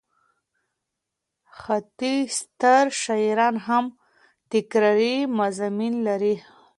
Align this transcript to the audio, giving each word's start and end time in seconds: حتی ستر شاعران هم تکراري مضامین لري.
حتی 1.63 2.13
ستر 2.37 2.85
شاعران 3.03 3.55
هم 3.65 3.85
تکراري 4.51 5.15
مضامین 5.39 5.93
لري. 6.07 6.35